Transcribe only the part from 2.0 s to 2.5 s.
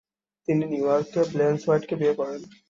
করেন।